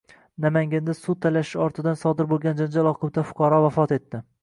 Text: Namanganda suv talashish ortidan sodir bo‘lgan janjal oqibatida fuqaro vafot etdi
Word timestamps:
Namanganda 0.45 0.95
suv 1.01 1.17
talashish 1.27 1.61
ortidan 1.67 2.01
sodir 2.07 2.31
bo‘lgan 2.35 2.61
janjal 2.65 2.93
oqibatida 2.95 3.29
fuqaro 3.33 3.65
vafot 3.69 3.99
etdi 4.03 4.29